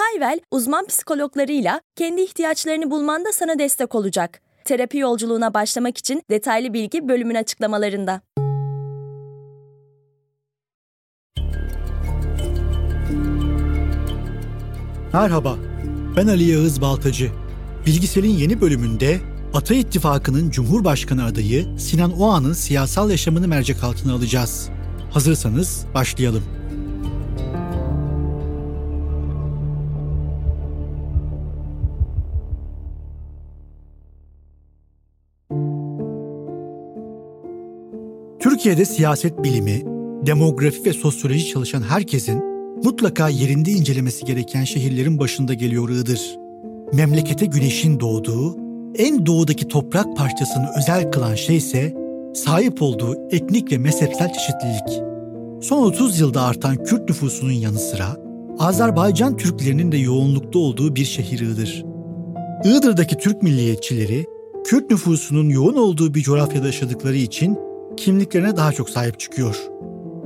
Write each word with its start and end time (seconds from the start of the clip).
Hayvel, 0.00 0.40
uzman 0.50 0.86
psikologlarıyla 0.86 1.80
kendi 1.96 2.20
ihtiyaçlarını 2.22 2.90
bulmanda 2.90 3.32
sana 3.32 3.58
destek 3.58 3.94
olacak. 3.94 4.40
Terapi 4.64 4.98
yolculuğuna 4.98 5.54
başlamak 5.54 5.98
için 5.98 6.22
detaylı 6.30 6.72
bilgi 6.72 7.08
bölümün 7.08 7.34
açıklamalarında. 7.34 8.20
Merhaba, 15.12 15.56
ben 16.16 16.26
Ali 16.26 16.44
Yağız 16.44 16.80
Baltacı. 16.80 17.30
Bilgisel'in 17.86 18.30
yeni 18.38 18.60
bölümünde 18.60 19.20
Ata 19.54 19.74
İttifakı'nın 19.74 20.50
Cumhurbaşkanı 20.50 21.24
adayı 21.24 21.78
Sinan 21.78 22.20
Oğan'ın 22.20 22.52
siyasal 22.52 23.10
yaşamını 23.10 23.48
mercek 23.48 23.84
altına 23.84 24.14
alacağız. 24.14 24.68
Hazırsanız 25.12 25.86
başlayalım. 25.94 26.59
Türkiye'de 38.60 38.84
siyaset 38.84 39.44
bilimi, 39.44 39.82
demografi 40.26 40.84
ve 40.84 40.92
sosyoloji 40.92 41.46
çalışan 41.46 41.82
herkesin 41.82 42.44
mutlaka 42.84 43.28
yerinde 43.28 43.70
incelemesi 43.70 44.24
gereken 44.24 44.64
şehirlerin 44.64 45.18
başında 45.18 45.54
geliyor 45.54 45.88
Iğdır. 45.88 46.38
Memlekete 46.92 47.46
güneşin 47.46 48.00
doğduğu, 48.00 48.56
en 48.98 49.26
doğudaki 49.26 49.68
toprak 49.68 50.16
parçasını 50.16 50.66
özel 50.78 51.10
kılan 51.10 51.34
şey 51.34 51.56
ise 51.56 51.94
sahip 52.34 52.82
olduğu 52.82 53.16
etnik 53.30 53.72
ve 53.72 53.78
mezhepsel 53.78 54.32
çeşitlilik. 54.32 55.02
Son 55.62 55.82
30 55.82 56.20
yılda 56.20 56.42
artan 56.42 56.84
Kürt 56.84 57.08
nüfusunun 57.08 57.52
yanı 57.52 57.78
sıra 57.78 58.16
Azerbaycan 58.58 59.36
Türklerinin 59.36 59.92
de 59.92 59.96
yoğunlukta 59.96 60.58
olduğu 60.58 60.96
bir 60.96 61.04
şehir 61.04 61.40
Iğdır. 61.40 61.84
Iğdır'daki 62.64 63.18
Türk 63.18 63.42
milliyetçileri 63.42 64.26
Kürt 64.64 64.90
nüfusunun 64.90 65.48
yoğun 65.48 65.76
olduğu 65.76 66.14
bir 66.14 66.20
coğrafyada 66.20 66.66
yaşadıkları 66.66 67.16
için 67.16 67.69
kimliklerine 68.00 68.56
daha 68.56 68.72
çok 68.72 68.90
sahip 68.90 69.20
çıkıyor. 69.20 69.56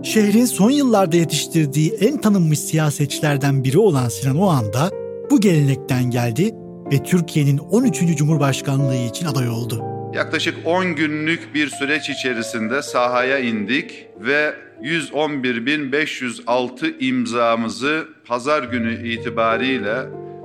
Şehrin 0.03 0.45
son 0.45 0.71
yıllarda 0.71 1.17
yetiştirdiği 1.17 1.93
en 1.93 2.21
tanınmış 2.21 2.59
siyasetçilerden 2.59 3.65
biri 3.65 3.79
olan 3.79 4.09
Sinan 4.09 4.37
Oğan 4.37 4.73
da 4.73 4.91
bu 5.31 5.41
gelenekten 5.41 6.11
geldi 6.11 6.55
ve 6.93 7.03
Türkiye'nin 7.03 7.59
13. 7.59 8.17
Cumhurbaşkanlığı 8.17 8.97
için 8.97 9.27
aday 9.27 9.49
oldu. 9.49 9.85
Yaklaşık 10.15 10.55
10 10.65 10.95
günlük 10.95 11.55
bir 11.55 11.69
süreç 11.69 12.11
içerisinde 12.11 12.83
sahaya 12.83 13.39
indik 13.39 14.07
ve 14.21 14.55
111.506 14.83 16.99
imzamızı 17.01 18.09
pazar 18.27 18.63
günü 18.63 19.09
itibariyle 19.09 19.97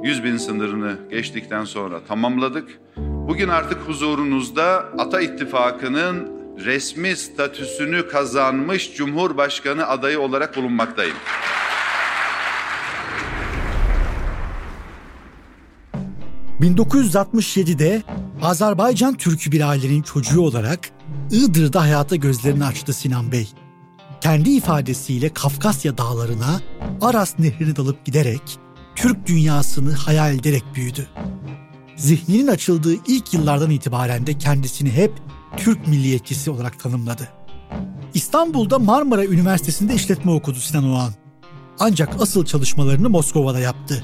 100 0.03 0.23
bin 0.23 0.37
sınırını 0.37 0.95
geçtikten 1.09 1.65
sonra 1.65 1.99
tamamladık. 2.07 2.69
Bugün 2.97 3.47
artık 3.47 3.77
huzurunuzda 3.77 4.85
Ata 4.97 5.21
İttifakı'nın 5.21 6.38
resmi 6.65 7.15
statüsünü 7.15 8.07
kazanmış 8.07 8.95
Cumhurbaşkanı 8.95 9.87
adayı 9.87 10.19
olarak 10.19 10.55
bulunmaktayım. 10.55 11.15
...1967'de 16.61 18.03
Azerbaycan 18.41 19.13
Türkü 19.13 19.51
bir 19.51 19.69
ailenin 19.69 20.01
çocuğu 20.01 20.41
olarak 20.41 20.89
Iğdır'da 21.31 21.81
hayata 21.81 22.15
gözlerini 22.15 22.65
açtı 22.65 22.93
Sinan 22.93 23.31
Bey. 23.31 23.49
Kendi 24.21 24.49
ifadesiyle 24.49 25.33
Kafkasya 25.33 25.97
dağlarına 25.97 26.61
Aras 27.01 27.39
nehrini 27.39 27.75
dalıp 27.75 28.05
giderek 28.05 28.41
Türk 28.95 29.27
dünyasını 29.27 29.93
hayal 29.93 30.35
ederek 30.35 30.63
büyüdü. 30.75 31.07
Zihninin 31.95 32.47
açıldığı 32.47 32.93
ilk 33.07 33.33
yıllardan 33.33 33.69
itibaren 33.69 34.27
de 34.27 34.37
kendisini 34.37 34.91
hep 34.91 35.11
Türk 35.59 35.87
milliyetçisi 35.87 36.51
olarak 36.51 36.79
tanımladı. 36.79 37.29
İstanbul'da 38.13 38.79
Marmara 38.79 39.25
Üniversitesi'nde 39.25 39.93
işletme 39.93 40.31
okudu 40.31 40.59
Sinan 40.59 40.89
Oğan. 40.89 41.13
Ancak 41.79 42.21
asıl 42.21 42.45
çalışmalarını 42.45 43.09
Moskova'da 43.09 43.59
yaptı. 43.59 44.03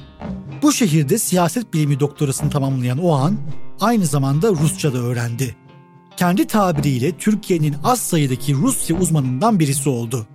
Bu 0.61 0.71
şehirde 0.71 1.17
siyaset 1.17 1.73
bilimi 1.73 1.99
doktorasını 1.99 2.49
tamamlayan 2.49 2.97
Oğan 2.97 3.37
aynı 3.81 4.05
zamanda 4.05 4.49
Rusça 4.49 4.93
da 4.93 4.97
öğrendi. 4.97 5.55
Kendi 6.17 6.47
tabiriyle 6.47 7.17
Türkiye'nin 7.17 7.75
az 7.83 7.99
sayıdaki 7.99 8.53
Rusya 8.53 8.97
uzmanından 8.97 9.59
birisi 9.59 9.89
oldu. 9.89 10.27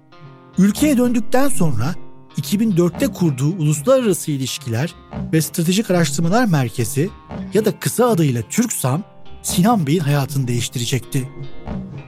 Ülkeye 0.58 0.98
döndükten 0.98 1.48
sonra 1.48 1.94
2004'te 2.36 3.06
kurduğu 3.06 3.48
Uluslararası 3.48 4.30
İlişkiler 4.30 4.94
ve 5.32 5.42
Stratejik 5.42 5.90
Araştırmalar 5.90 6.44
Merkezi 6.44 7.10
ya 7.54 7.64
da 7.64 7.78
kısa 7.78 8.06
adıyla 8.06 8.42
TÜRKSAM 8.42 9.02
Sinan 9.42 9.86
Bey'in 9.86 10.00
hayatını 10.00 10.48
değiştirecekti. 10.48 11.28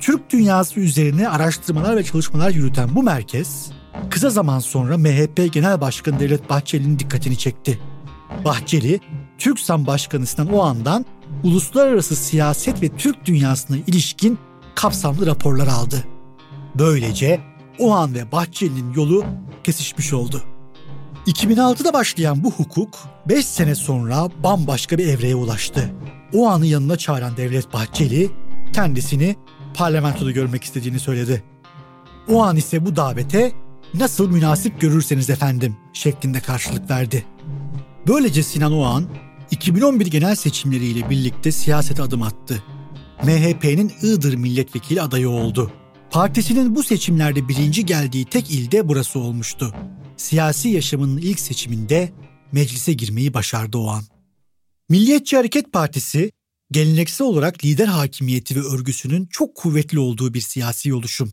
Türk 0.00 0.30
dünyası 0.30 0.80
üzerine 0.80 1.28
araştırmalar 1.28 1.96
ve 1.96 2.04
çalışmalar 2.04 2.50
yürüten 2.50 2.94
bu 2.94 3.02
merkez, 3.02 3.70
kısa 4.10 4.30
zaman 4.30 4.58
sonra 4.58 4.98
MHP 4.98 5.52
Genel 5.52 5.80
Başkanı 5.80 6.20
Devlet 6.20 6.50
Bahçeli'nin 6.50 6.98
dikkatini 6.98 7.38
çekti. 7.38 7.78
Bahçeli, 8.44 9.00
TÜRKSAM 9.38 9.86
Başkanı 9.86 10.26
Sinan 10.26 10.52
Oğan'dan 10.52 11.06
uluslararası 11.44 12.16
siyaset 12.16 12.82
ve 12.82 12.88
Türk 12.88 13.26
dünyasına 13.26 13.76
ilişkin 13.86 14.38
kapsamlı 14.74 15.26
raporlar 15.26 15.66
aldı. 15.66 16.04
Böylece 16.74 17.40
Oğan 17.78 18.14
ve 18.14 18.32
Bahçeli'nin 18.32 18.92
yolu 18.92 19.24
kesişmiş 19.64 20.12
oldu. 20.12 20.42
2006'da 21.26 21.92
başlayan 21.92 22.44
bu 22.44 22.50
hukuk 22.50 22.98
5 23.28 23.46
sene 23.46 23.74
sonra 23.74 24.28
bambaşka 24.44 24.98
bir 24.98 25.06
evreye 25.06 25.34
ulaştı. 25.34 25.90
O 26.34 26.48
anı 26.48 26.66
yanına 26.66 26.96
çağıran 26.96 27.36
Devlet 27.36 27.72
Bahçeli 27.72 28.30
kendisini 28.72 29.36
parlamentoda 29.74 30.30
görmek 30.30 30.64
istediğini 30.64 31.00
söyledi. 31.00 31.42
O 32.28 32.42
an 32.42 32.56
ise 32.56 32.86
bu 32.86 32.96
davete 32.96 33.52
nasıl 33.94 34.30
münasip 34.30 34.80
görürseniz 34.80 35.30
efendim 35.30 35.76
şeklinde 35.92 36.40
karşılık 36.40 36.90
verdi. 36.90 37.24
Böylece 38.06 38.42
Sinan 38.42 38.72
Oğan 38.72 39.06
2011 39.50 40.06
genel 40.06 40.34
seçimleriyle 40.34 41.10
birlikte 41.10 41.52
siyasete 41.52 42.02
adım 42.02 42.22
attı. 42.22 42.62
MHP'nin 43.24 43.92
Iğdır 44.02 44.34
milletvekili 44.34 45.02
adayı 45.02 45.28
oldu. 45.28 45.72
Partisinin 46.10 46.74
bu 46.74 46.82
seçimlerde 46.82 47.48
birinci 47.48 47.86
geldiği 47.86 48.24
tek 48.24 48.50
ilde 48.50 48.88
burası 48.88 49.18
olmuştu. 49.18 49.74
Siyasi 50.16 50.68
yaşamının 50.68 51.18
ilk 51.18 51.40
seçiminde 51.40 52.12
meclise 52.52 52.92
girmeyi 52.92 53.34
başardı 53.34 53.78
o 53.78 53.88
an. 53.88 54.02
Milliyetçi 54.92 55.36
Hareket 55.36 55.72
Partisi, 55.72 56.32
geleneksel 56.70 57.26
olarak 57.26 57.64
lider 57.64 57.86
hakimiyeti 57.86 58.56
ve 58.56 58.60
örgüsünün 58.60 59.26
çok 59.26 59.54
kuvvetli 59.54 59.98
olduğu 59.98 60.34
bir 60.34 60.40
siyasi 60.40 60.94
oluşum. 60.94 61.32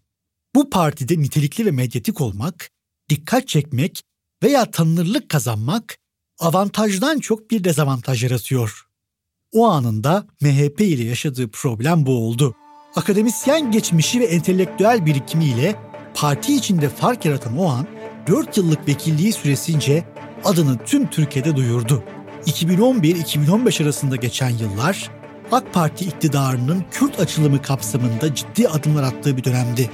Bu 0.56 0.70
partide 0.70 1.20
nitelikli 1.20 1.66
ve 1.66 1.72
medyatik 1.72 2.22
olmak, 2.22 2.70
dikkat 3.10 3.48
çekmek 3.48 4.04
veya 4.44 4.72
tanınırlık 4.72 5.30
kazanmak 5.30 5.98
avantajdan 6.40 7.20
çok 7.20 7.52
bir 7.52 7.64
dezavantaj 7.64 8.24
yaratıyor. 8.24 8.88
O 9.52 9.68
anında 9.68 10.28
MHP 10.42 10.82
ile 10.82 11.04
yaşadığı 11.04 11.52
problem 11.52 12.06
bu 12.06 12.28
oldu. 12.28 12.56
Akademisyen 12.96 13.72
geçmişi 13.72 14.20
ve 14.20 14.26
entelektüel 14.26 15.06
birikimiyle 15.06 15.76
parti 16.14 16.56
içinde 16.56 16.90
fark 16.90 17.26
yaratan 17.26 17.58
o 17.58 17.66
an 17.68 17.88
4 18.28 18.58
yıllık 18.58 18.88
vekilliği 18.88 19.34
süresince 19.34 20.06
adını 20.44 20.86
tüm 20.86 21.10
Türkiye'de 21.10 21.56
duyurdu. 21.56 22.04
2011-2015 22.48 23.84
arasında 23.84 24.16
geçen 24.16 24.50
yıllar 24.50 25.10
AK 25.52 25.74
Parti 25.74 26.06
iktidarının 26.06 26.86
Kürt 26.92 27.20
açılımı 27.20 27.62
kapsamında 27.62 28.36
ciddi 28.36 28.68
adımlar 28.68 29.04
attığı 29.04 29.38
bir 29.38 29.44
dönemdi. 29.44 29.90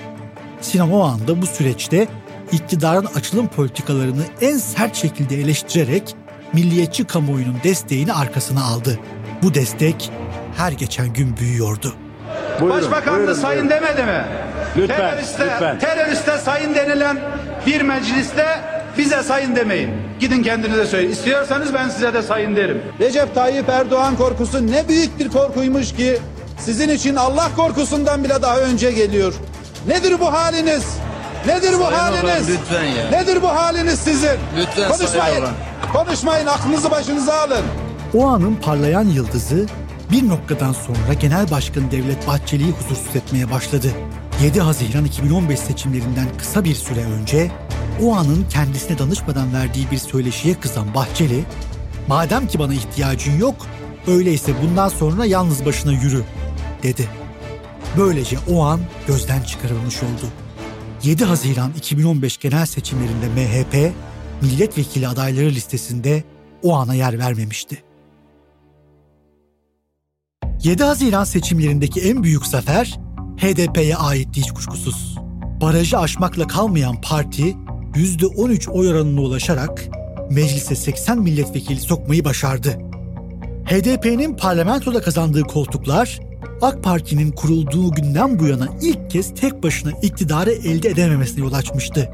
Sinan 0.62 0.92
Oğan 0.92 1.28
da 1.28 1.42
bu 1.42 1.46
süreçte 1.46 2.08
iktidarın 2.52 3.08
açılım 3.16 3.48
politikalarını 3.48 4.24
en 4.42 4.58
sert 4.58 4.96
şekilde 4.96 5.36
eleştirerek 5.36 6.16
milliyetçi 6.54 7.06
kamuoyunun 7.06 7.58
desteğini 7.64 8.14
arkasına 8.14 8.64
aldı. 8.64 9.00
Bu 9.44 9.54
destek 9.54 10.12
her 10.58 10.72
geçen 10.72 11.14
gün 11.14 11.38
büyüyordu. 11.38 11.96
Buyurun, 12.62 12.78
Başbakan 12.78 13.14
buyurun, 13.14 13.28
da 13.28 13.36
sayın 13.36 13.70
buyurun. 13.70 13.84
demedi 13.84 14.04
mi? 14.04 14.26
Lütfen, 14.78 14.98
teröriste, 14.98 15.44
lütfen. 15.46 15.80
teröriste 15.80 16.38
sayın 16.38 16.76
denilen 16.76 17.18
bir 17.66 17.82
mecliste 17.82 18.46
Bize 18.98 19.24
sayın 19.24 19.56
demeyin. 19.56 19.92
Gidin 20.20 20.44
kendinize 20.44 20.86
söyleyin. 20.86 21.12
İstiyorsanız 21.12 21.74
ben 21.74 21.90
size 21.90 22.14
de 22.14 22.22
sayın 22.22 22.56
derim. 22.56 22.82
Recep 23.00 23.36
Tayyip 23.36 23.70
Erdoğan 23.70 24.16
korkusu 24.16 24.68
ne 24.68 24.88
büyük 24.88 25.20
bir 25.20 25.30
korkuymuş 25.30 25.94
ki 25.94 26.18
sizin 26.60 26.90
için 26.90 27.16
Allah 27.16 27.50
korkusundan 27.56 28.24
bile 28.24 28.42
daha 28.42 28.60
önce 28.60 28.92
geliyor. 28.92 29.34
Nedir 29.88 30.20
bu 30.20 30.34
haliniz? 30.34 30.84
Nedir 31.48 31.74
bu 31.80 31.86
haliniz? 31.86 32.50
lütfen 32.50 32.84
ya. 32.84 33.10
Nedir 33.10 33.42
bu 33.42 33.48
haliniz 33.48 34.00
sizin? 34.00 34.30
Lütfen 34.58 34.90
Konuşmayın. 34.90 35.26
Sayın 35.26 35.46
Konuşmayın 35.94 36.48
aklınızı 36.48 36.92
başınıza 36.92 37.34
alın. 37.42 37.64
O 38.14 38.28
anın 38.28 38.56
parlayan 38.56 39.04
yıldızı 39.08 39.66
bir 40.12 40.30
noktadan 40.30 40.74
sonra 40.74 41.14
Genel 41.22 41.52
Başkan 41.52 41.92
Devlet 41.92 42.28
Bahçeli'yi 42.28 42.72
huzursuz 42.72 43.16
etmeye 43.16 43.52
başladı. 43.52 43.88
7 44.44 44.62
Haziran 44.62 45.06
2015 45.06 45.60
seçimlerinden 45.60 46.28
kısa 46.38 46.64
bir 46.64 46.76
süre 46.76 47.00
önce 47.04 47.52
o 48.04 48.16
anın 48.16 48.46
kendisine 48.50 48.98
danışmadan 48.98 49.54
verdiği 49.54 49.92
bir 49.92 49.98
söyleşiye 49.98 50.60
kızan 50.60 50.94
Bahçeli, 50.94 51.46
"Madem 52.08 52.48
ki 52.48 52.60
bana 52.60 52.74
ihtiyacın 52.74 53.38
yok, 53.38 53.68
öyleyse 54.08 54.54
bundan 54.64 54.90
sonra 54.90 55.26
yalnız 55.26 55.66
başına 55.66 55.92
yürü." 55.92 56.24
dedi. 56.84 57.10
Böylece 57.98 58.38
o 58.50 58.64
an 58.64 58.80
gözden 59.08 59.42
çıkarılmış 59.42 60.04
oldu. 60.04 60.32
7 61.04 61.26
Haziran 61.26 61.72
2015 61.78 62.38
genel 62.38 62.66
seçimlerinde 62.66 63.28
MHP 63.28 63.94
milletvekili 64.42 65.08
adayları 65.08 65.50
listesinde 65.50 66.24
o 66.64 66.76
ana 66.76 66.94
yer 66.94 67.20
vermemişti. 67.20 67.84
7 70.64 70.84
Haziran 70.84 71.24
seçimlerindeki 71.24 72.02
en 72.02 72.24
büyük 72.24 72.46
zafer 72.46 73.00
HDP'ye 73.38 73.96
aitti 73.96 74.42
hiç 74.42 74.52
kuşkusuz. 74.52 75.18
Barajı 75.62 76.00
aşmakla 76.00 76.48
kalmayan 76.48 77.02
parti 77.02 77.56
%13 77.96 78.70
oy 78.70 78.90
oranına 78.90 79.22
ulaşarak 79.22 79.86
meclise 80.32 80.76
80 80.76 81.20
milletvekili 81.20 81.80
sokmayı 81.80 82.26
başardı. 82.26 82.78
HDP'nin 83.66 84.36
parlamentoda 84.36 85.02
kazandığı 85.02 85.42
koltuklar 85.42 86.20
AK 86.62 86.84
Parti'nin 86.84 87.32
kurulduğu 87.32 87.92
günden 87.92 88.40
bu 88.40 88.48
yana 88.48 88.70
ilk 88.82 89.10
kez 89.10 89.34
tek 89.34 89.64
başına 89.64 89.92
iktidarı 90.02 90.52
elde 90.52 90.90
edememesine 90.90 91.46
yol 91.46 91.54
açmıştı. 91.54 92.10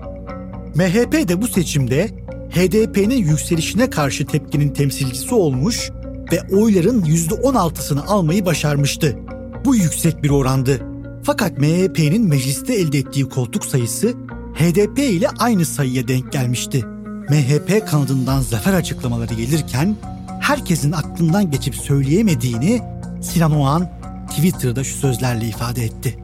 MHP 0.75 1.27
de 1.27 1.41
bu 1.41 1.47
seçimde 1.47 2.07
HDP'nin 2.49 3.17
yükselişine 3.17 3.89
karşı 3.89 4.25
tepkinin 4.25 4.69
temsilcisi 4.69 5.35
olmuş 5.35 5.91
ve 6.31 6.55
oyların 6.55 7.01
%16'sını 7.01 8.05
almayı 8.05 8.45
başarmıştı. 8.45 9.17
Bu 9.65 9.75
yüksek 9.75 10.23
bir 10.23 10.29
orandı. 10.29 10.81
Fakat 11.23 11.57
MHP'nin 11.57 12.27
mecliste 12.27 12.73
elde 12.73 12.97
ettiği 12.97 13.29
koltuk 13.29 13.65
sayısı 13.65 14.13
HDP 14.55 14.99
ile 14.99 15.29
aynı 15.29 15.65
sayıya 15.65 16.07
denk 16.07 16.31
gelmişti. 16.31 16.85
MHP 17.29 17.87
kanadından 17.87 18.41
zafer 18.41 18.73
açıklamaları 18.73 19.33
gelirken 19.33 19.95
herkesin 20.39 20.91
aklından 20.91 21.51
geçip 21.51 21.75
söyleyemediğini 21.75 22.81
Sinan 23.21 23.51
Oğan 23.51 23.89
Twitter'da 24.29 24.83
şu 24.83 24.97
sözlerle 24.97 25.47
ifade 25.47 25.83
etti. 25.83 26.19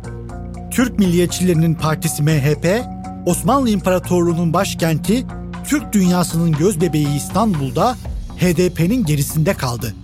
Türk 0.71 0.99
milliyetçilerinin 0.99 1.75
partisi 1.75 2.23
MHP, 2.23 2.85
Osmanlı 3.25 3.69
İmparatorluğu'nun 3.69 4.53
başkenti, 4.53 5.25
Türk 5.67 5.93
dünyasının 5.93 6.51
gözbebeği 6.51 7.15
İstanbul'da 7.15 7.95
HDP'nin 8.39 9.05
gerisinde 9.05 9.53
kaldı. 9.53 9.95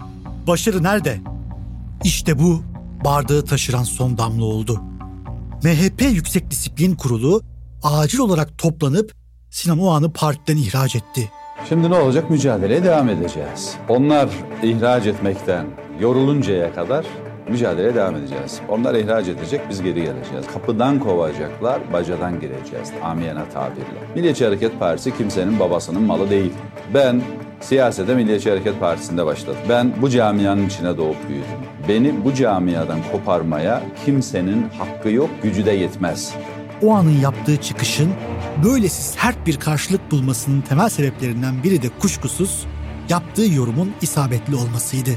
Başarı 0.48 0.84
nerede? 0.84 1.20
İşte 2.04 2.40
bu 2.40 2.64
bardağı 3.06 3.46
taşıran 3.46 3.84
son 3.84 4.18
damla 4.18 4.46
oldu. 4.46 4.82
MHP 5.64 6.02
Yüksek 6.02 6.52
Disiplin 6.52 6.96
Kurulu 6.96 7.42
acil 7.84 8.20
olarak 8.20 8.58
toplanıp 8.58 9.12
Sinan 9.50 9.80
Oğan'ı 9.80 10.14
partiden 10.14 10.58
ihraç 10.58 10.96
etti. 10.96 11.32
Şimdi 11.70 11.90
ne 11.90 11.96
olacak? 11.96 12.30
Mücadeleye 12.30 12.84
devam 12.84 13.10
edeceğiz. 13.10 13.76
Onlar 13.90 14.30
ihraç 14.64 15.08
etmekten 15.08 15.66
yoruluncaya 16.00 16.74
kadar 16.74 17.06
mücadeleye 17.50 17.96
devam 17.96 18.16
edeceğiz. 18.16 18.60
Onlar 18.70 18.96
ihraç 18.96 19.28
edecek, 19.28 19.62
biz 19.70 19.82
geri 19.82 20.04
geleceğiz. 20.04 20.46
Kapıdan 20.54 21.00
kovacaklar, 21.00 21.94
bacadan 21.94 22.40
gireceğiz. 22.40 22.92
Amiyana 23.04 23.46
tabirle. 23.54 24.00
Milliyetçi 24.16 24.46
Hareket 24.46 24.80
Partisi 24.80 25.18
kimsenin 25.18 25.60
babasının 25.60 26.02
malı 26.02 26.30
değil. 26.30 26.54
Ben 26.94 27.22
siyasete 27.62 28.16
Milliyetçi 28.16 28.50
Hareket 28.50 28.80
Partisi'nde 28.80 29.26
başladım. 29.26 29.60
Ben 29.70 29.94
bu 30.02 30.10
camianın 30.10 30.68
içine 30.68 30.98
doğup 30.98 31.30
büyüdüm. 31.30 31.48
Beni 31.90 32.26
bu 32.26 32.34
camiadan 32.34 33.00
koparmaya 33.12 33.84
kimsenin 34.06 34.70
hakkı 34.80 35.10
yok, 35.10 35.30
gücü 35.44 35.66
de 35.66 35.72
yetmez. 35.72 36.34
O 36.84 36.94
anın 36.94 37.20
yaptığı 37.20 37.58
çıkışın 37.58 38.14
böylesi 38.64 39.04
sert 39.04 39.48
bir 39.48 39.60
karşılık 39.60 40.12
bulmasının 40.12 40.62
temel 40.62 40.90
sebeplerinden 40.90 41.64
biri 41.64 41.82
de 41.82 41.90
kuşkusuz 42.00 42.66
yaptığı 43.10 43.46
yorumun 43.46 43.92
isabetli 44.02 44.56
olmasıydı. 44.56 45.10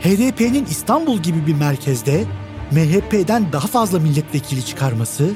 HDP'nin 0.00 0.64
İstanbul 0.64 1.18
gibi 1.18 1.46
bir 1.46 1.54
merkezde 1.54 2.24
MHP'den 2.70 3.52
daha 3.52 3.66
fazla 3.66 3.98
milletvekili 3.98 4.64
çıkarması 4.64 5.30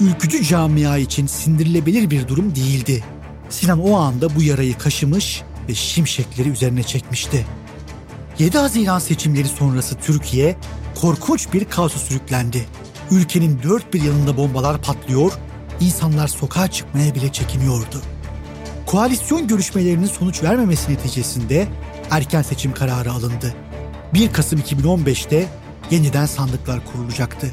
ülkücü 0.00 0.44
camia 0.44 0.98
için 0.98 1.26
sindirilebilir 1.26 2.10
bir 2.10 2.28
durum 2.28 2.54
değildi. 2.54 3.04
Sinan 3.48 3.80
o 3.80 3.96
anda 3.96 4.36
bu 4.36 4.42
yarayı 4.42 4.78
kaşımış 4.78 5.42
ve 5.68 5.74
şimşekleri 5.74 6.48
üzerine 6.48 6.82
çekmişti. 6.82 7.46
7 8.38 8.58
Haziran 8.58 8.98
seçimleri 8.98 9.48
sonrası 9.48 9.94
Türkiye 9.94 10.56
korkunç 11.00 11.52
bir 11.52 11.64
kaosa 11.64 11.98
sürüklendi. 11.98 12.66
Ülkenin 13.10 13.60
dört 13.62 13.94
bir 13.94 14.02
yanında 14.02 14.36
bombalar 14.36 14.82
patlıyor, 14.82 15.32
insanlar 15.80 16.28
sokağa 16.28 16.68
çıkmaya 16.68 17.14
bile 17.14 17.32
çekiniyordu. 17.32 18.02
Koalisyon 18.86 19.48
görüşmelerinin 19.48 20.06
sonuç 20.06 20.42
vermemesi 20.42 20.92
neticesinde 20.92 21.68
erken 22.10 22.42
seçim 22.42 22.72
kararı 22.74 23.12
alındı. 23.12 23.54
1 24.14 24.32
Kasım 24.32 24.58
2015'te 24.58 25.46
yeniden 25.90 26.26
sandıklar 26.26 26.80
kurulacaktı. 26.92 27.50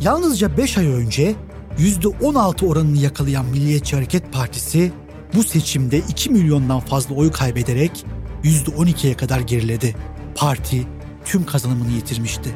Yalnızca 0.00 0.56
5 0.56 0.78
ay 0.78 0.86
önce 0.86 1.34
%16 1.78 2.66
oranını 2.66 2.98
yakalayan 2.98 3.46
Milliyetçi 3.46 3.96
Hareket 3.96 4.32
Partisi 4.32 4.92
bu 5.34 5.42
seçimde 5.42 5.98
2 5.98 6.30
milyondan 6.30 6.80
fazla 6.80 7.14
oy 7.14 7.32
kaybederek 7.32 8.04
%12'ye 8.44 9.14
kadar 9.14 9.40
geriledi. 9.40 9.96
Parti 10.34 10.86
tüm 11.24 11.46
kazanımını 11.46 11.90
yitirmişti. 11.90 12.54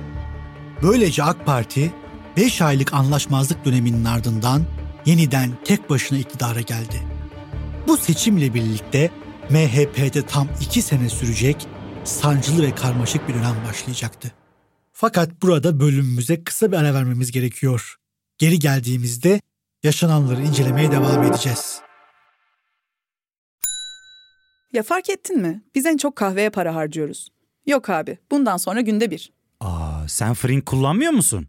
Böylece 0.83 1.25
AK 1.25 1.47
Parti 1.47 1.93
5 2.39 2.63
aylık 2.63 2.95
anlaşmazlık 2.95 3.65
döneminin 3.65 4.05
ardından 4.05 4.63
yeniden 5.07 5.51
tek 5.65 5.91
başına 5.91 6.19
iktidara 6.19 6.61
geldi. 6.61 7.03
Bu 7.89 7.97
seçimle 7.97 8.55
birlikte 8.55 9.11
MHP'de 9.51 10.27
tam 10.27 10.49
2 10.61 10.83
sene 10.83 11.09
sürecek 11.09 11.67
sancılı 12.05 12.63
ve 12.63 12.75
karmaşık 12.75 13.29
bir 13.29 13.35
dönem 13.35 13.57
başlayacaktı. 13.69 14.33
Fakat 14.93 15.43
burada 15.43 15.81
bölümümüze 15.81 16.45
kısa 16.45 16.73
bir 16.73 16.77
ara 16.77 16.95
vermemiz 16.95 17.33
gerekiyor. 17.33 17.97
Geri 18.39 18.59
geldiğimizde 18.59 19.41
yaşananları 19.83 20.43
incelemeye 20.43 20.93
devam 20.93 21.23
edeceğiz. 21.23 21.81
Ya 24.73 24.83
fark 24.83 25.11
ettin 25.11 25.41
mi? 25.41 25.63
Biz 25.75 25.87
en 25.87 25.97
çok 25.97 26.17
kahveye 26.17 26.51
para 26.51 26.75
harcıyoruz. 26.75 27.29
Yok 27.67 27.91
abi, 27.91 28.19
bundan 28.31 28.57
sonra 28.57 28.81
günde 28.81 29.11
bir. 29.11 29.33
Aa, 29.61 30.09
sen 30.09 30.35
Frink 30.35 30.67
kullanmıyor 30.67 31.13
musun? 31.13 31.49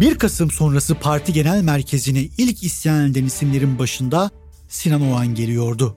1 0.00 0.18
Kasım 0.18 0.50
sonrası 0.50 0.94
parti 0.94 1.32
genel 1.32 1.62
merkezine 1.62 2.20
ilk 2.38 2.64
isyan 2.64 3.10
eden 3.10 3.24
isimlerin 3.24 3.78
başında 3.78 4.30
Sinan 4.68 5.10
Oğan 5.10 5.34
geliyordu. 5.34 5.96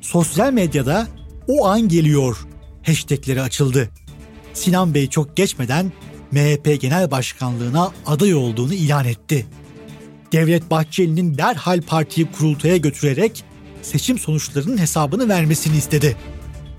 Sosyal 0.00 0.52
medyada 0.52 1.06
o 1.48 1.66
an 1.66 1.88
geliyor 1.88 2.46
hashtagleri 2.82 3.42
açıldı. 3.42 3.88
Sinan 4.54 4.94
Bey 4.94 5.08
çok 5.08 5.36
geçmeden 5.36 5.92
MHP 6.32 6.80
Genel 6.80 7.10
Başkanlığına 7.10 7.92
aday 8.06 8.34
olduğunu 8.34 8.74
ilan 8.74 9.04
etti. 9.04 9.46
Devlet 10.32 10.70
Bahçeli'nin 10.70 11.38
derhal 11.38 11.82
partiyi 11.82 12.32
kurultaya 12.32 12.76
götürerek 12.76 13.44
seçim 13.82 14.18
sonuçlarının 14.18 14.78
hesabını 14.78 15.28
vermesini 15.28 15.76
istedi. 15.76 16.16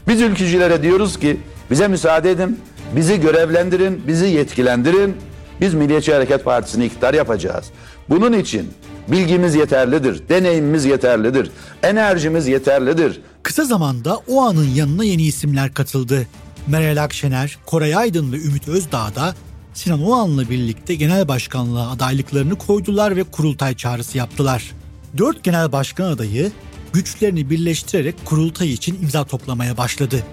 Biz 0.07 0.21
ülkücülere 0.21 0.83
diyoruz 0.83 1.19
ki 1.19 1.39
bize 1.71 1.87
müsaade 1.87 2.31
edin, 2.31 2.59
bizi 2.95 3.21
görevlendirin, 3.21 4.07
bizi 4.07 4.25
yetkilendirin. 4.25 5.15
Biz 5.61 5.73
Milliyetçi 5.73 6.13
Hareket 6.13 6.45
Partisi'ni 6.45 6.85
iktidar 6.85 7.13
yapacağız. 7.13 7.65
Bunun 8.09 8.33
için 8.33 8.69
bilgimiz 9.07 9.55
yeterlidir, 9.55 10.29
deneyimimiz 10.29 10.85
yeterlidir, 10.85 11.51
enerjimiz 11.83 12.47
yeterlidir. 12.47 13.21
Kısa 13.43 13.63
zamanda 13.63 14.17
o 14.27 14.41
anın 14.41 14.67
yanına 14.67 15.03
yeni 15.03 15.23
isimler 15.23 15.73
katıldı. 15.73 16.27
Meral 16.67 17.03
Akşener, 17.03 17.57
Koray 17.65 17.95
Aydın 17.95 18.33
ve 18.33 18.37
Ümit 18.37 18.67
Özdağ 18.67 19.15
da 19.15 19.35
Sinan 19.73 20.03
Oğan'la 20.03 20.49
birlikte 20.49 20.95
genel 20.95 21.27
başkanlığa 21.27 21.91
adaylıklarını 21.91 22.55
koydular 22.55 23.15
ve 23.15 23.23
kurultay 23.23 23.75
çağrısı 23.75 24.17
yaptılar. 24.17 24.71
Dört 25.17 25.43
genel 25.43 25.71
başkan 25.71 26.05
adayı 26.05 26.51
güçlerini 26.93 27.49
birleştirerek 27.49 28.15
kurultay 28.25 28.73
için 28.73 28.95
imza 29.01 29.23
toplamaya 29.23 29.77
başladı. 29.77 30.23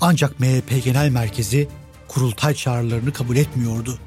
Ancak 0.00 0.40
MHP 0.40 0.84
Genel 0.84 1.08
Merkezi 1.08 1.68
kurultay 2.08 2.54
çağrılarını 2.54 3.12
kabul 3.12 3.36
etmiyordu. 3.36 3.98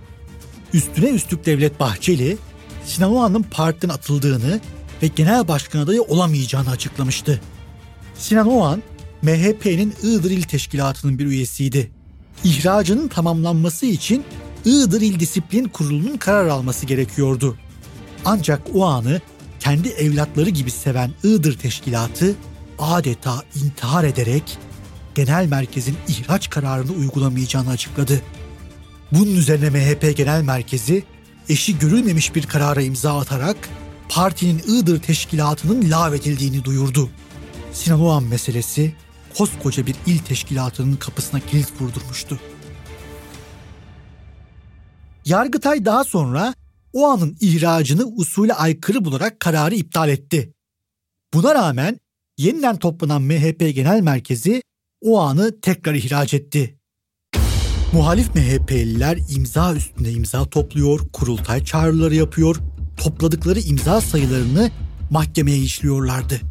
Üstüne 0.74 1.10
üstlük 1.10 1.46
Devlet 1.46 1.80
Bahçeli, 1.80 2.38
Sinan 2.86 3.12
Oğan'ın 3.12 3.44
partiden 3.44 3.90
atıldığını 3.90 4.60
ve 5.04 5.08
genel 5.08 5.48
başkan 5.48 5.80
adayı 5.80 6.02
olamayacağını 6.02 6.70
açıklamıştı. 6.70 7.42
Sinan 8.18 8.48
Oğan, 8.48 8.84
MHP'nin 9.22 9.94
Iğdır 10.04 10.32
İl 10.32 10.42
Teşkilatı'nın 10.42 11.20
bir 11.20 11.26
üyesiydi. 11.26 11.92
İhracının 12.44 13.08
tamamlanması 13.08 13.86
için 13.86 14.24
Iğdır 14.66 15.02
İl 15.02 15.20
Disiplin 15.20 15.66
Kurulu'nun 15.66 16.18
karar 16.18 16.48
alması 16.48 16.86
gerekiyordu. 16.86 17.58
Ancak 18.26 18.62
o 18.74 18.86
anı 18.86 19.22
kendi 19.60 19.90
evlatları 19.90 20.50
gibi 20.50 20.72
seven 20.72 21.12
Iğdır 21.24 21.58
Teşkilatı 21.58 22.36
adeta 22.80 23.44
intihar 23.64 24.04
ederek 24.04 24.58
genel 25.16 25.48
merkezin 25.48 25.98
ihraç 26.08 26.50
kararını 26.50 26.92
uygulamayacağını 26.92 27.70
açıkladı. 27.70 28.22
Bunun 29.12 29.36
üzerine 29.36 29.70
MHP 29.70 30.18
Genel 30.18 30.42
Merkezi 30.42 31.04
eşi 31.50 31.80
görülmemiş 31.80 32.36
bir 32.36 32.46
karara 32.46 32.82
imza 32.82 33.20
atarak 33.20 33.70
partinin 34.10 34.62
Iğdır 34.68 35.02
Teşkilatı'nın 35.02 35.92
lağvedildiğini 35.92 36.64
duyurdu. 36.64 37.10
Sinan 37.74 38.02
Oğan 38.02 38.24
meselesi 38.24 38.96
koskoca 39.38 39.86
bir 39.86 39.96
il 40.06 40.20
teşkilatının 40.20 40.96
kapısına 40.96 41.40
kilit 41.40 41.82
vurdurmuştu. 41.82 42.40
Yargıtay 45.26 45.86
daha 45.86 46.04
sonra 46.04 46.54
o 46.94 47.08
anın 47.08 47.38
ihracını 47.42 48.06
usule 48.06 48.54
aykırı 48.54 49.06
bularak 49.06 49.40
kararı 49.40 49.76
iptal 49.76 50.10
etti. 50.10 50.54
Buna 51.34 51.56
rağmen 51.56 52.00
yeniden 52.38 52.78
toplanan 52.78 53.22
MHP 53.22 53.76
Genel 53.76 54.02
Merkezi 54.02 54.64
o 55.02 55.20
anı 55.20 55.62
tekrar 55.62 55.94
ihraç 55.94 56.34
etti. 56.34 56.81
Muhalif 57.94 58.36
MHP'liler 58.36 59.20
imza 59.30 59.74
üstüne 59.74 60.12
imza 60.12 60.46
topluyor, 60.46 61.00
kurultay 61.14 61.64
çağrıları 61.64 62.16
yapıyor, 62.16 62.56
topladıkları 62.98 63.60
imza 63.60 64.02
sayılarını 64.02 64.72
mahkemeye 65.10 65.58
işliyorlardı. 65.58 66.42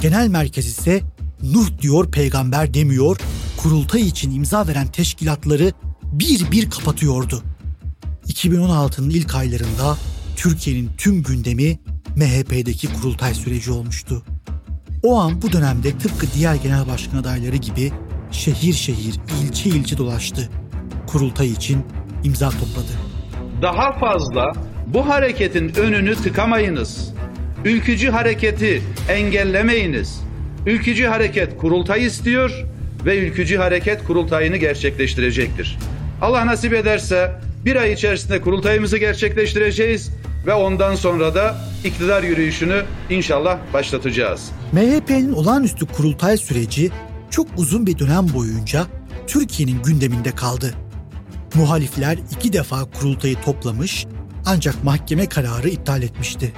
Genel 0.00 0.28
merkez 0.28 0.66
ise 0.66 1.02
Nuh 1.42 1.68
diyor 1.82 2.10
peygamber 2.10 2.74
demiyor, 2.74 3.16
kurultay 3.56 4.00
için 4.00 4.30
imza 4.30 4.66
veren 4.66 4.86
teşkilatları 4.86 5.72
bir 6.02 6.50
bir 6.50 6.70
kapatıyordu. 6.70 7.42
2016'nın 8.26 9.10
ilk 9.10 9.34
aylarında 9.34 9.96
Türkiye'nin 10.36 10.90
tüm 10.98 11.22
gündemi 11.22 11.78
MHP'deki 12.16 12.92
kurultay 12.92 13.34
süreci 13.34 13.70
olmuştu. 13.70 14.22
O 15.02 15.18
an 15.18 15.42
bu 15.42 15.52
dönemde 15.52 15.98
tıpkı 15.98 16.26
diğer 16.34 16.54
genel 16.54 16.88
başkan 16.88 17.18
adayları 17.18 17.56
gibi 17.56 17.92
şehir 18.30 18.72
şehir, 18.72 19.20
ilçe 19.42 19.70
ilçe 19.70 19.98
dolaştı. 19.98 20.50
Kurultay 21.12 21.52
için 21.52 21.86
imza 22.24 22.50
topladı. 22.50 22.92
Daha 23.62 23.92
fazla 23.92 24.52
bu 24.86 25.08
hareketin 25.08 25.74
önünü 25.74 26.14
tıkamayınız. 26.14 27.14
Ülkücü 27.64 28.10
hareketi 28.10 28.82
engellemeyiniz. 29.08 30.20
Ülkücü 30.66 31.06
hareket 31.06 31.58
kurultay 31.58 32.06
istiyor 32.06 32.64
ve 33.04 33.18
ülkücü 33.18 33.56
hareket 33.56 34.04
kurultayını 34.04 34.56
gerçekleştirecektir. 34.56 35.78
Allah 36.22 36.46
nasip 36.46 36.72
ederse 36.72 37.32
bir 37.64 37.76
ay 37.76 37.92
içerisinde 37.92 38.40
kurultayımızı 38.40 38.98
gerçekleştireceğiz 38.98 40.10
ve 40.46 40.54
ondan 40.54 40.94
sonra 40.94 41.34
da 41.34 41.56
iktidar 41.84 42.22
yürüyüşünü 42.22 42.82
inşallah 43.10 43.58
başlatacağız. 43.74 44.50
MHP'nin 44.72 45.32
olağanüstü 45.32 45.86
kurultay 45.86 46.36
süreci 46.36 46.90
çok 47.30 47.46
uzun 47.56 47.86
bir 47.86 47.98
dönem 47.98 48.26
boyunca 48.34 48.86
Türkiye'nin 49.26 49.82
gündeminde 49.82 50.30
kaldı. 50.30 50.74
Muhalifler 51.54 52.18
iki 52.36 52.52
defa 52.52 52.84
kurultayı 52.84 53.40
toplamış 53.40 54.06
ancak 54.46 54.84
mahkeme 54.84 55.26
kararı 55.28 55.68
iptal 55.68 56.02
etmişti. 56.02 56.52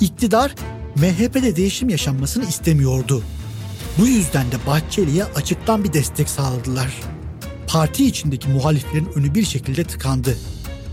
İktidar 0.00 0.54
MHP'de 0.96 1.56
değişim 1.56 1.88
yaşanmasını 1.88 2.44
istemiyordu. 2.44 3.22
Bu 3.98 4.06
yüzden 4.06 4.52
de 4.52 4.56
Bahçeli'ye 4.66 5.24
açıktan 5.24 5.84
bir 5.84 5.92
destek 5.92 6.28
sağladılar. 6.28 7.00
Parti 7.66 8.06
içindeki 8.06 8.48
muhaliflerin 8.48 9.08
önü 9.14 9.34
bir 9.34 9.44
şekilde 9.44 9.84
tıkandı. 9.84 10.36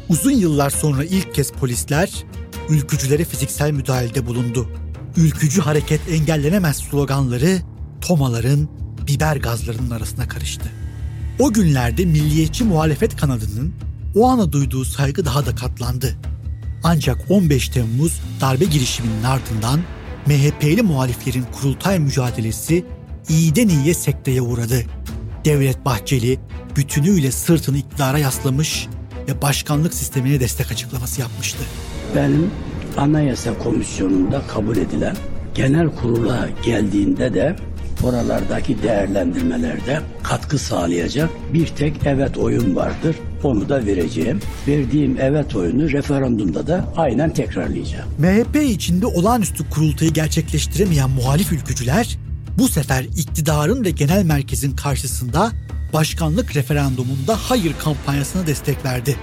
Uzun 0.09 0.31
yıllar 0.31 0.69
sonra 0.69 1.03
ilk 1.03 1.35
kez 1.35 1.51
polisler 1.51 2.25
ülkücülere 2.69 3.25
fiziksel 3.25 3.71
müdahalede 3.71 4.25
bulundu. 4.25 4.69
Ülkücü 5.17 5.61
hareket 5.61 6.01
engellenemez 6.09 6.77
sloganları 6.77 7.57
tomaların, 8.01 8.69
biber 9.07 9.35
gazlarının 9.35 9.91
arasına 9.91 10.27
karıştı. 10.27 10.76
O 11.39 11.53
günlerde 11.53 12.05
milliyetçi 12.05 12.63
muhalefet 12.63 13.15
kanadının 13.15 13.73
o 14.15 14.27
ana 14.27 14.51
duyduğu 14.51 14.85
saygı 14.85 15.25
daha 15.25 15.45
da 15.45 15.55
katlandı. 15.55 16.15
Ancak 16.83 17.17
15 17.29 17.69
Temmuz 17.69 18.21
darbe 18.41 18.65
girişiminin 18.65 19.23
ardından 19.23 19.79
MHP'li 20.27 20.81
muhaliflerin 20.81 21.45
kurultay 21.51 21.99
mücadelesi 21.99 22.85
iyiden 23.29 23.67
iyiye 23.67 23.93
sekteye 23.93 24.41
uğradı. 24.41 24.83
Devlet 25.45 25.85
Bahçeli 25.85 26.39
bütünüyle 26.75 27.31
sırtını 27.31 27.77
iktidara 27.77 28.17
yaslamış 28.17 28.87
ve 29.27 29.41
başkanlık 29.41 29.93
sistemine 29.93 30.39
destek 30.39 30.71
açıklaması 30.71 31.21
yapmıştı. 31.21 31.59
Benim 32.15 32.51
Anayasa 32.97 33.57
Komisyonu'nda 33.57 34.41
kabul 34.47 34.77
edilen 34.77 35.15
genel 35.55 35.95
kurula 35.95 36.49
geldiğinde 36.65 37.33
de 37.33 37.55
oralardaki 38.03 38.83
değerlendirmelerde 38.83 40.01
katkı 40.23 40.59
sağlayacak 40.59 41.29
bir 41.53 41.67
tek 41.67 41.93
evet 42.05 42.37
oyun 42.37 42.75
vardır. 42.75 43.15
Onu 43.43 43.69
da 43.69 43.85
vereceğim. 43.85 44.39
Verdiğim 44.67 45.17
evet 45.21 45.55
oyunu 45.55 45.91
referandumda 45.91 46.67
da 46.67 46.93
aynen 46.95 47.33
tekrarlayacağım. 47.33 48.09
MHP 48.19 48.63
içinde 48.63 49.05
olağanüstü 49.05 49.69
kurultayı 49.69 50.11
gerçekleştiremeyen 50.11 51.09
muhalif 51.09 51.51
ülkücüler 51.51 52.17
bu 52.57 52.67
sefer 52.67 53.03
iktidarın 53.03 53.85
ve 53.85 53.89
genel 53.89 54.23
merkezin 54.23 54.75
karşısında 54.75 55.51
başkanlık 55.93 56.55
referandumunda 56.55 57.35
hayır 57.35 57.73
kampanyasına 57.79 58.47
destek 58.47 58.85
verdi. 58.85 59.15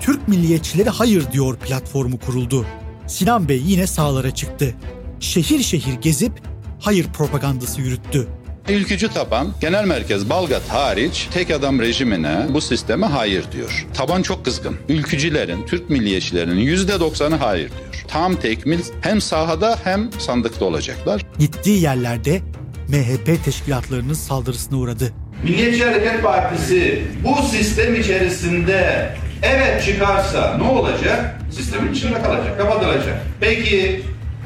Türk 0.00 0.28
milliyetçileri 0.28 0.90
hayır 0.90 1.32
diyor 1.32 1.56
platformu 1.56 2.18
kuruldu. 2.18 2.66
Sinan 3.06 3.48
Bey 3.48 3.62
yine 3.66 3.86
sağlara 3.86 4.34
çıktı. 4.34 4.74
Şehir 5.20 5.62
şehir 5.62 5.94
gezip 5.94 6.53
hayır 6.84 7.06
propagandası 7.12 7.80
yürüttü. 7.80 8.28
Ülkücü 8.68 9.08
taban 9.08 9.48
genel 9.60 9.84
merkez 9.84 10.30
Balgat 10.30 10.68
hariç 10.68 11.28
tek 11.34 11.50
adam 11.50 11.80
rejimine 11.80 12.46
bu 12.50 12.60
sisteme 12.60 13.06
hayır 13.06 13.44
diyor. 13.52 13.86
Taban 13.94 14.22
çok 14.22 14.44
kızgın. 14.44 14.76
Ülkücülerin, 14.88 15.66
Türk 15.66 15.90
milliyetçilerinin 15.90 16.60
yüzde 16.60 17.00
doksanı 17.00 17.36
hayır 17.36 17.68
diyor. 17.68 18.04
Tam 18.08 18.36
tekmil 18.36 18.80
hem 19.00 19.20
sahada 19.20 19.78
hem 19.84 20.10
sandıkta 20.18 20.64
olacaklar. 20.64 21.22
Gittiği 21.38 21.82
yerlerde 21.82 22.40
MHP 22.88 23.44
teşkilatlarının 23.44 24.14
saldırısına 24.14 24.78
uğradı. 24.78 25.12
Milliyetçi 25.42 25.84
Hareket 25.84 26.22
Partisi 26.22 27.02
bu 27.24 27.42
sistem 27.42 27.94
içerisinde 28.00 29.10
evet 29.42 29.84
çıkarsa 29.84 30.58
ne 30.58 30.64
olacak? 30.64 31.40
Sistemin 31.50 31.92
içinde 31.92 32.22
kalacak, 32.22 32.58
kapatılacak. 32.58 33.22
Peki 33.40 34.02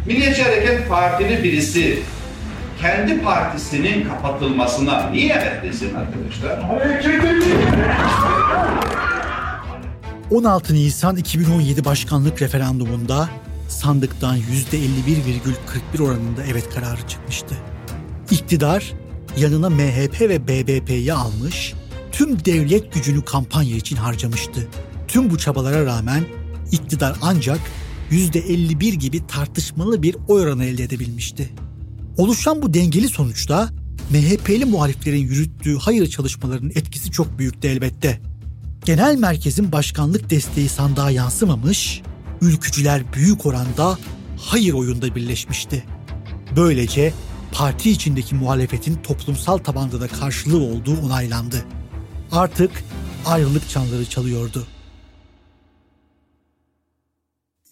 Milliyetçi 0.06 0.42
Hareket 0.42 0.88
Partili 0.88 1.42
birisi 1.42 1.98
kendi 2.80 3.22
partisinin 3.22 4.08
kapatılmasına 4.08 5.10
niye 5.10 5.34
evet 5.34 5.62
desin 5.62 5.94
arkadaşlar? 5.94 6.58
16 10.30 10.74
Nisan 10.74 11.16
2017 11.16 11.84
başkanlık 11.84 12.42
referandumunda 12.42 13.28
sandıktan 13.68 14.36
%51,41 14.38 16.02
oranında 16.02 16.42
evet 16.50 16.74
kararı 16.74 17.08
çıkmıştı. 17.08 17.54
İktidar 18.30 18.92
yanına 19.36 19.70
MHP 19.70 20.20
ve 20.20 20.48
BBP'yi 20.48 21.12
almış, 21.12 21.74
tüm 22.12 22.44
devlet 22.44 22.94
gücünü 22.94 23.24
kampanya 23.24 23.76
için 23.76 23.96
harcamıştı. 23.96 24.68
Tüm 25.08 25.30
bu 25.30 25.38
çabalara 25.38 25.84
rağmen 25.84 26.24
iktidar 26.72 27.16
ancak 27.22 27.58
%51 28.10 28.94
gibi 28.94 29.26
tartışmalı 29.26 30.02
bir 30.02 30.16
oy 30.28 30.42
oranı 30.42 30.64
elde 30.64 30.82
edebilmişti. 30.82 31.50
Oluşan 32.18 32.62
bu 32.62 32.74
dengeli 32.74 33.08
sonuçta 33.08 33.68
MHP'li 34.10 34.64
muhaliflerin 34.64 35.18
yürüttüğü 35.18 35.78
hayır 35.78 36.06
çalışmalarının 36.06 36.70
etkisi 36.70 37.10
çok 37.10 37.38
büyüktü 37.38 37.68
elbette. 37.68 38.20
Genel 38.84 39.16
merkezin 39.16 39.72
başkanlık 39.72 40.30
desteği 40.30 40.68
sandığa 40.68 41.10
yansımamış, 41.10 42.02
ülkücüler 42.40 43.12
büyük 43.12 43.46
oranda 43.46 43.98
hayır 44.38 44.72
oyunda 44.72 45.14
birleşmişti. 45.14 45.84
Böylece 46.56 47.12
parti 47.52 47.90
içindeki 47.90 48.34
muhalefetin 48.34 48.94
toplumsal 48.94 49.58
tabanda 49.58 50.00
da 50.00 50.08
karşılığı 50.08 50.62
olduğu 50.62 51.00
onaylandı. 51.00 51.64
Artık 52.32 52.84
ayrılık 53.26 53.68
çanları 53.68 54.04
çalıyordu. 54.04 54.66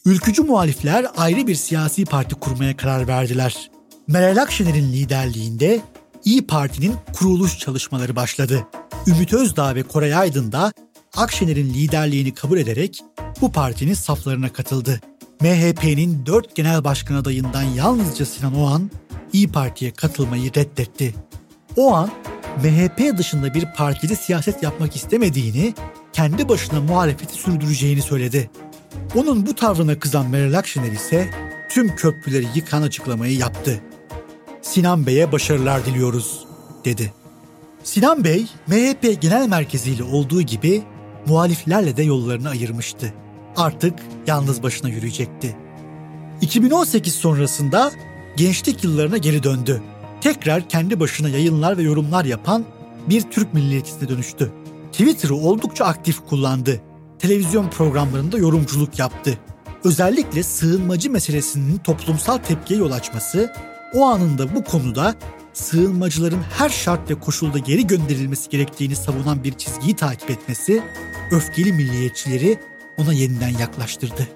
Ülkücü 0.05 0.43
muhalifler 0.43 1.07
ayrı 1.17 1.47
bir 1.47 1.55
siyasi 1.55 2.05
parti 2.05 2.35
kurmaya 2.35 2.77
karar 2.77 3.09
verdiler. 3.09 3.76
Meral 4.09 4.37
Akşener'in 4.37 4.93
liderliğinde 4.93 5.81
İyi 6.25 6.47
Parti'nin 6.47 6.95
kuruluş 7.13 7.59
çalışmaları 7.59 8.17
başladı. 8.17 8.67
Ümit 9.07 9.33
Özdağ 9.33 9.75
ve 9.75 9.83
Koray 9.83 10.15
Aydın 10.15 10.53
da 10.53 10.73
Akşener'in 11.17 11.75
liderliğini 11.75 12.35
kabul 12.35 12.59
ederek 12.59 13.01
bu 13.41 13.53
partinin 13.53 13.95
saflarına 13.95 14.53
katıldı. 14.53 15.01
MHP'nin 15.41 16.27
dört 16.27 16.55
genel 16.55 16.85
başkan 16.85 17.15
adayından 17.15 17.63
yalnızca 17.63 18.27
Sinan 18.27 18.55
Oğan 18.55 18.91
İyi 19.33 19.49
Parti'ye 19.53 19.91
katılmayı 19.91 20.55
reddetti. 20.55 21.15
Oğan, 21.77 22.11
MHP 22.65 23.19
dışında 23.19 23.55
bir 23.55 23.73
partide 23.77 24.17
siyaset 24.17 24.63
yapmak 24.63 24.97
istemediğini, 24.97 25.75
kendi 26.13 26.49
başına 26.49 26.81
muhalefeti 26.81 27.35
sürdüreceğini 27.35 28.03
söyledi. 28.03 28.51
Onun 29.15 29.47
bu 29.47 29.55
tavrına 29.55 29.99
kızan 29.99 30.31
Meral 30.31 30.59
Akşener 30.59 30.93
ise 30.93 31.31
tüm 31.71 31.97
köprüleri 31.97 32.47
yıkan 32.55 32.83
açıklamayı 32.83 33.37
yaptı. 33.37 33.81
Sinan 34.67 35.07
Bey'e 35.07 35.33
başarılar 35.33 35.87
diliyoruz, 35.87 36.45
dedi. 36.85 37.13
Sinan 37.85 38.25
Bey, 38.25 38.47
MHP 38.67 39.21
Genel 39.21 39.49
Merkezi 39.49 39.91
ile 39.91 40.03
olduğu 40.03 40.43
gibi 40.43 40.83
muhaliflerle 41.27 41.97
de 41.97 42.03
yollarını 42.03 42.49
ayırmıştı. 42.49 43.15
Artık 43.57 43.95
yalnız 44.27 44.63
başına 44.63 44.91
yürüyecekti. 44.91 45.57
2018 46.41 47.15
sonrasında 47.15 47.93
gençlik 48.37 48.85
yıllarına 48.85 49.17
geri 49.17 49.43
döndü. 49.43 49.83
Tekrar 50.21 50.69
kendi 50.69 51.01
başına 51.01 51.29
yayınlar 51.29 51.79
ve 51.79 51.83
yorumlar 51.83 52.25
yapan 52.25 52.65
bir 53.09 53.23
Türk 53.23 53.55
milliyetçisine 53.55 54.09
dönüştü. 54.09 54.53
Twitter'ı 54.93 55.35
oldukça 55.35 55.85
aktif 55.85 56.27
kullandı. 56.29 56.81
Televizyon 57.19 57.71
programlarında 57.71 58.39
yorumculuk 58.39 58.99
yaptı. 58.99 59.39
Özellikle 59.85 60.43
sığınmacı 60.43 61.11
meselesinin 61.11 61.79
toplumsal 61.79 62.39
tepkiye 62.39 62.81
yol 62.81 62.91
açması, 62.91 63.53
o 63.95 64.07
anında 64.07 64.55
bu 64.55 64.65
konuda 64.65 65.15
sığınmacıların 65.53 66.43
her 66.59 66.69
şart 66.69 67.11
ve 67.11 67.15
koşulda 67.15 67.59
geri 67.59 67.87
gönderilmesi 67.87 68.51
gerektiğini 68.51 68.97
savunan 68.97 69.45
bir 69.45 69.53
çizgiyi 69.53 69.97
takip 69.97 70.31
etmesi, 70.31 70.83
öfkeli 71.31 71.73
milliyetçileri 71.73 72.59
ona 72.99 73.13
yeniden 73.13 73.49
yaklaştırdı. 73.49 74.29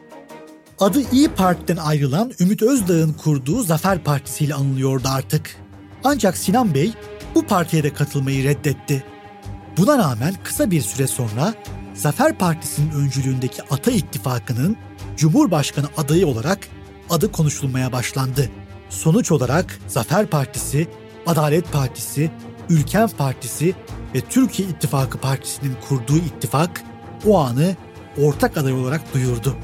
Adı 0.80 1.02
İyi 1.12 1.28
Parti'den 1.28 1.76
ayrılan 1.76 2.32
Ümit 2.40 2.62
Özdağ'ın 2.62 3.12
kurduğu 3.12 3.62
Zafer 3.62 4.04
Partisi 4.04 4.44
ile 4.44 4.54
anılıyordu 4.54 5.08
artık. 5.08 5.56
Ancak 6.04 6.36
Sinan 6.36 6.74
Bey 6.74 6.92
bu 7.34 7.46
partiye 7.46 7.82
de 7.82 7.94
katılmayı 7.94 8.44
reddetti. 8.44 9.04
Buna 9.76 9.98
rağmen 9.98 10.34
kısa 10.44 10.70
bir 10.70 10.80
süre 10.80 11.06
sonra 11.06 11.54
Zafer 11.94 12.38
Partisi'nin 12.38 12.90
öncülüğündeki 12.90 13.62
Ata 13.62 13.90
İttifakı'nın 13.90 14.76
Cumhurbaşkanı 15.16 15.86
adayı 15.96 16.26
olarak 16.26 16.68
adı 17.10 17.32
konuşulmaya 17.32 17.92
başlandı. 17.92 18.50
Sonuç 18.90 19.32
olarak 19.32 19.78
Zafer 19.86 20.26
Partisi, 20.26 20.88
Adalet 21.26 21.72
Partisi, 21.72 22.30
Ülken 22.68 23.08
Partisi 23.08 23.74
ve 24.14 24.20
Türkiye 24.20 24.68
İttifakı 24.68 25.18
Partisi'nin 25.18 25.76
kurduğu 25.88 26.16
ittifak 26.16 26.82
o 27.26 27.38
anı 27.38 27.76
ortak 28.18 28.56
aday 28.56 28.72
olarak 28.72 29.14
duyurdu. 29.14 29.56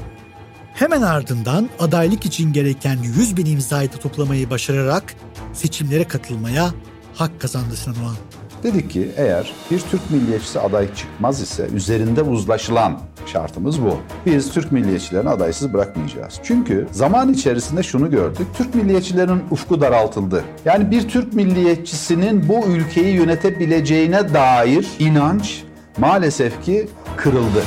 Hemen 0.73 1.01
ardından 1.01 1.69
adaylık 1.79 2.25
için 2.25 2.53
gereken 2.53 2.97
100 3.03 3.37
bin 3.37 3.45
imzayı 3.45 3.93
da 3.93 3.97
toplamayı 3.97 4.49
başararak 4.49 5.15
seçimlere 5.53 6.03
katılmaya 6.03 6.73
hak 7.15 7.41
kazandı 7.41 7.75
Sinan 7.75 8.03
Oğan. 8.03 8.15
Dedik 8.63 8.89
ki 8.89 9.11
eğer 9.17 9.53
bir 9.71 9.79
Türk 9.79 10.11
milliyetçisi 10.11 10.59
aday 10.59 10.93
çıkmaz 10.95 11.41
ise 11.41 11.67
üzerinde 11.75 12.21
uzlaşılan 12.21 12.99
şartımız 13.25 13.81
bu. 13.81 13.97
Biz 14.25 14.51
Türk 14.51 14.71
milliyetçilerini 14.71 15.29
adaysız 15.29 15.73
bırakmayacağız. 15.73 16.39
Çünkü 16.43 16.87
zaman 16.91 17.33
içerisinde 17.33 17.83
şunu 17.83 18.11
gördük. 18.11 18.47
Türk 18.57 18.75
milliyetçilerin 18.75 19.41
ufku 19.51 19.81
daraltıldı. 19.81 20.43
Yani 20.65 20.91
bir 20.91 21.09
Türk 21.09 21.33
milliyetçisinin 21.33 22.49
bu 22.49 22.67
ülkeyi 22.67 23.15
yönetebileceğine 23.15 24.33
dair 24.33 24.87
inanç 24.99 25.63
maalesef 25.97 26.65
ki 26.65 26.87
kırıldı. 27.17 27.63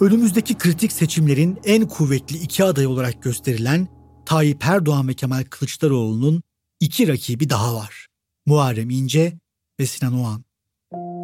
Önümüzdeki 0.00 0.54
kritik 0.54 0.92
seçimlerin 0.92 1.58
en 1.64 1.88
kuvvetli 1.88 2.36
iki 2.36 2.64
aday 2.64 2.86
olarak 2.86 3.22
gösterilen 3.22 3.88
Tayyip 4.26 4.66
Erdoğan 4.66 5.08
ve 5.08 5.14
Kemal 5.14 5.44
Kılıçdaroğlu'nun 5.50 6.42
iki 6.80 7.08
rakibi 7.08 7.50
daha 7.50 7.74
var. 7.74 8.06
Muharrem 8.46 8.90
İnce 8.90 9.32
ve 9.80 9.86
Sinan 9.86 10.20
Oğan. 10.20 10.44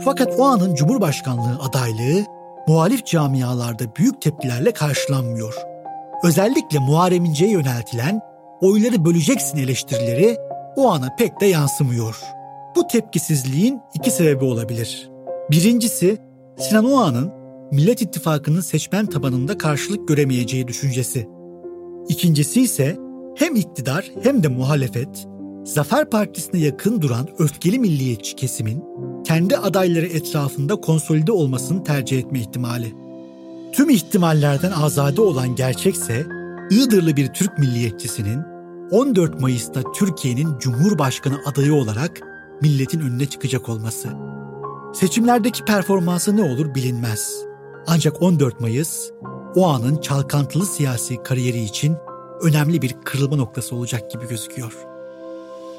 Fakat 0.05 0.41
Oğan'ın 0.41 0.75
Cumhurbaşkanlığı 0.75 1.59
adaylığı 1.62 2.25
muhalif 2.69 3.07
camialarda 3.07 3.97
büyük 3.97 4.23
tepkilerle 4.23 4.73
karşılanmıyor. 4.73 5.55
Özellikle 6.25 6.79
Muharrem 6.79 7.25
İnce'ye 7.25 7.51
yöneltilen 7.51 8.21
oyları 8.61 9.05
böleceksin 9.05 9.59
eleştirileri 9.59 10.37
Oğan'a 10.77 11.17
pek 11.17 11.41
de 11.41 11.47
yansımıyor. 11.47 12.21
Bu 12.77 12.87
tepkisizliğin 12.87 13.81
iki 13.95 14.11
sebebi 14.11 14.45
olabilir. 14.45 15.11
Birincisi 15.51 16.19
Sinan 16.59 16.93
Oğan'ın 16.93 17.33
Millet 17.73 18.03
İttifakı'nın 18.03 18.61
seçmen 18.61 19.07
tabanında 19.07 19.59
karşılık 19.59 20.09
göremeyeceği 20.09 20.69
düşüncesi. 20.69 21.29
İkincisi 22.09 22.62
ise 22.62 22.99
hem 23.37 23.57
iktidar 23.57 24.11
hem 24.23 24.43
de 24.43 24.49
muhalefet 24.49 25.27
Zafer 25.64 26.11
Partisi'ne 26.11 26.61
yakın 26.61 27.01
duran 27.01 27.29
öfkeli 27.38 27.79
milliyetçi 27.79 28.37
kesimin 28.37 28.85
kendi 29.25 29.57
adayları 29.57 30.07
etrafında 30.07 30.77
konsolide 30.77 31.33
olmasını 31.33 31.85
tercih 31.85 32.18
etme 32.18 32.40
ihtimali. 32.40 32.94
Tüm 33.72 33.90
ihtimallerden 33.90 34.70
azade 34.70 35.20
olan 35.20 35.57
gerçekse 35.57 36.27
Iğdırlı 36.70 37.16
bir 37.16 37.27
Türk 37.27 37.59
milliyetçisinin 37.59 38.42
14 38.90 39.40
Mayıs'ta 39.40 39.83
Türkiye'nin 39.92 40.59
Cumhurbaşkanı 40.59 41.38
adayı 41.46 41.75
olarak 41.75 42.20
milletin 42.62 43.01
önüne 43.01 43.27
çıkacak 43.27 43.68
olması. 43.68 44.09
Seçimlerdeki 44.94 45.64
performansı 45.64 46.37
ne 46.37 46.42
olur 46.42 46.75
bilinmez. 46.75 47.44
Ancak 47.87 48.22
14 48.22 48.61
Mayıs 48.61 49.11
o 49.57 49.66
anın 49.66 49.96
çalkantılı 49.96 50.66
siyasi 50.66 51.22
kariyeri 51.22 51.62
için 51.62 51.96
önemli 52.42 52.83
bir 52.83 52.92
kırılma 53.05 53.37
noktası 53.37 53.77
olacak 53.77 54.11
gibi 54.11 54.29
gözüküyor. 54.29 54.91